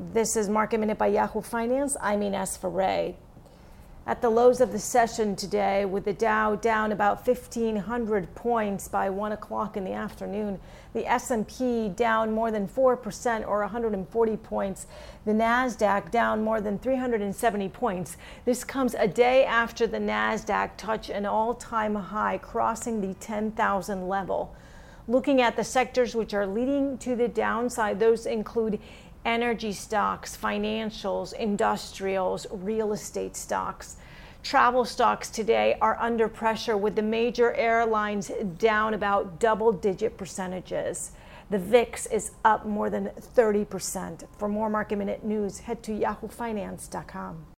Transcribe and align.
This 0.00 0.36
is 0.36 0.48
Market 0.48 0.78
Minute 0.78 0.96
by 0.96 1.08
Yahoo 1.08 1.40
Finance. 1.40 1.96
I'm 2.00 2.22
Ines 2.22 2.56
Ferre. 2.56 3.14
At 4.06 4.22
the 4.22 4.30
lows 4.30 4.60
of 4.60 4.70
the 4.70 4.78
session 4.78 5.34
today, 5.34 5.84
with 5.86 6.04
the 6.04 6.12
Dow 6.12 6.54
down 6.54 6.92
about 6.92 7.26
1,500 7.26 8.32
points 8.36 8.86
by 8.86 9.10
1 9.10 9.32
o'clock 9.32 9.76
in 9.76 9.82
the 9.82 9.94
afternoon, 9.94 10.60
the 10.92 11.04
S&P 11.04 11.88
down 11.88 12.30
more 12.30 12.52
than 12.52 12.68
4% 12.68 13.48
or 13.48 13.58
140 13.62 14.36
points, 14.36 14.86
the 15.24 15.32
Nasdaq 15.32 16.12
down 16.12 16.44
more 16.44 16.60
than 16.60 16.78
370 16.78 17.68
points. 17.70 18.16
This 18.44 18.62
comes 18.62 18.94
a 18.94 19.08
day 19.08 19.44
after 19.44 19.88
the 19.88 19.98
Nasdaq 19.98 20.76
touched 20.76 21.10
an 21.10 21.26
all-time 21.26 21.96
high, 21.96 22.38
crossing 22.38 23.00
the 23.00 23.14
10,000 23.14 24.06
level. 24.06 24.54
Looking 25.08 25.40
at 25.40 25.56
the 25.56 25.64
sectors 25.64 26.14
which 26.14 26.34
are 26.34 26.46
leading 26.46 26.98
to 26.98 27.16
the 27.16 27.28
downside, 27.28 27.98
those 27.98 28.26
include 28.26 28.78
energy 29.28 29.72
stocks, 29.72 30.34
financials, 30.34 31.34
industrials, 31.34 32.46
real 32.50 32.94
estate 32.94 33.36
stocks. 33.36 33.98
Travel 34.42 34.86
stocks 34.86 35.28
today 35.28 35.76
are 35.82 35.98
under 36.00 36.28
pressure 36.28 36.78
with 36.78 36.96
the 36.96 37.02
major 37.02 37.52
airlines 37.52 38.30
down 38.56 38.94
about 38.94 39.38
double 39.38 39.70
digit 39.70 40.16
percentages. 40.16 41.12
The 41.50 41.58
VIX 41.58 42.06
is 42.06 42.30
up 42.42 42.64
more 42.64 42.88
than 42.88 43.10
30%. 43.36 44.24
For 44.38 44.48
more 44.48 44.70
market 44.70 44.96
minute 44.96 45.22
news, 45.22 45.58
head 45.58 45.82
to 45.82 45.92
yahoofinance.com. 45.92 47.57